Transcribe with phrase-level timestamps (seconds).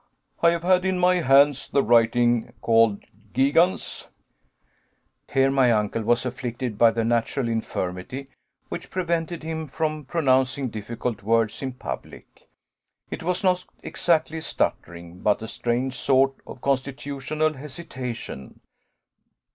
[0.41, 3.05] I have had in my hands the writing called
[3.35, 4.07] Gigans"
[5.31, 8.27] Here my uncle was afflicted by the natural infirmity
[8.69, 12.49] which prevented him from pronouncing difficult words in public.
[13.11, 18.59] It was not exactly stuttering, but a strange sort of constitutional hesitation.